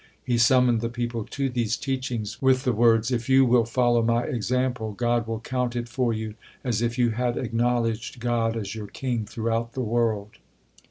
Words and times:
He 0.25 0.39
summoned 0.39 0.81
the 0.81 0.89
people 0.89 1.25
to 1.25 1.47
these 1.47 1.77
teachings 1.77 2.41
with 2.41 2.63
the 2.63 2.73
words: 2.73 3.11
"If 3.11 3.29
you 3.29 3.45
will 3.45 3.65
follow 3.65 4.01
my 4.01 4.23
example, 4.23 4.93
God 4.93 5.27
will 5.27 5.39
count 5.39 5.75
it 5.75 5.87
for 5.87 6.11
you 6.11 6.33
as 6.63 6.81
if 6.81 6.97
you 6.97 7.11
had 7.11 7.37
acknowledged 7.37 8.19
God 8.19 8.57
as 8.57 8.73
your 8.73 8.87
king 8.87 9.27
throughout 9.27 9.73
the 9.73 9.81
world." 9.83 10.39